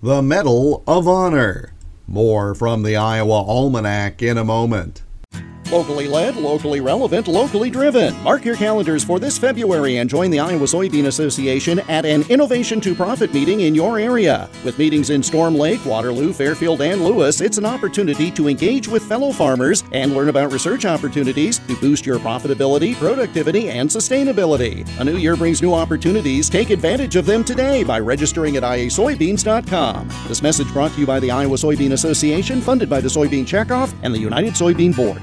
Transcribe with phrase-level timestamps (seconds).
[0.00, 1.72] The Medal of Honor.
[2.06, 5.02] More from the Iowa Almanac in a moment.
[5.70, 8.16] Locally led, locally relevant, locally driven.
[8.22, 12.80] Mark your calendars for this February and join the Iowa Soybean Association at an Innovation
[12.80, 14.48] to Profit meeting in your area.
[14.64, 19.02] With meetings in Storm Lake, Waterloo, Fairfield, and Lewis, it's an opportunity to engage with
[19.02, 24.88] fellow farmers and learn about research opportunities to boost your profitability, productivity, and sustainability.
[25.00, 26.48] A new year brings new opportunities.
[26.48, 30.08] Take advantage of them today by registering at iasoybeans.com.
[30.28, 33.92] This message brought to you by the Iowa Soybean Association, funded by the Soybean Checkoff
[34.02, 35.20] and the United Soybean Board.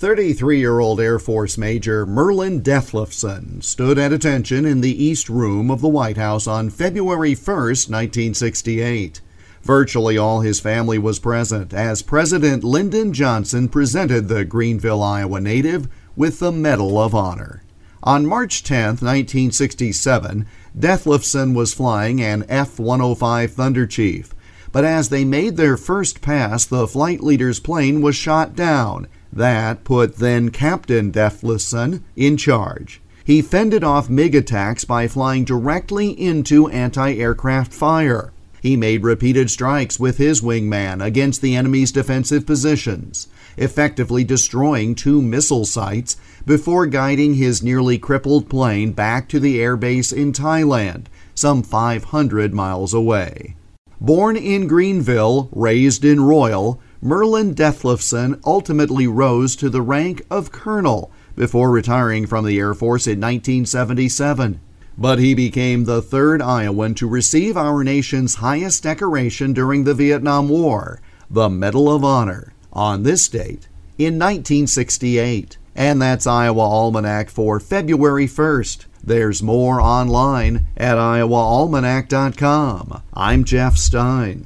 [0.00, 5.70] 33 year old Air Force Major Merlyn Dethlefsen stood at attention in the East Room
[5.70, 9.20] of the White House on February 1, 1968.
[9.62, 15.86] Virtually all his family was present as President Lyndon Johnson presented the Greenville, Iowa native
[16.16, 17.62] with the Medal of Honor.
[18.02, 20.46] On March 10, 1967,
[20.78, 24.34] Dethlefsen was flying an F 105 Thunder Chief.
[24.72, 29.84] But as they made their first pass, the flight leader's plane was shot down that
[29.84, 33.00] put then Captain Dethlefsen in charge.
[33.24, 38.32] He fended off MiG attacks by flying directly into anti aircraft fire.
[38.60, 45.22] He made repeated strikes with his wingman against the enemy's defensive positions, effectively destroying two
[45.22, 51.62] missile sites before guiding his nearly crippled plane back to the airbase in Thailand, some
[51.62, 53.56] 500 miles away.
[54.00, 61.10] Born in Greenville, raised in Royal, Merlyn Dethlefsen ultimately rose to the rank of colonel
[61.34, 64.60] before retiring from the Air Force in 1977.
[64.98, 70.50] But he became the third Iowan to receive our nation's highest decoration during the Vietnam
[70.50, 71.00] War,
[71.30, 73.66] the Medal of Honor, on this date
[73.96, 75.56] in 1968.
[75.74, 78.84] And that's Iowa Almanac for February 1st.
[79.02, 83.02] There's more online at iowaalmanac.com.
[83.14, 84.44] I'm Jeff Stein.